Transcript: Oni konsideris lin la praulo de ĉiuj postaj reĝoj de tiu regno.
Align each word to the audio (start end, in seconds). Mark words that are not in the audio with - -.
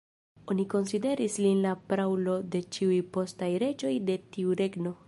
Oni 0.53 0.63
konsideris 0.73 1.35
lin 1.43 1.61
la 1.67 1.75
praulo 1.91 2.37
de 2.57 2.63
ĉiuj 2.79 2.99
postaj 3.19 3.53
reĝoj 3.67 3.95
de 4.11 4.19
tiu 4.37 4.61
regno. 4.65 4.99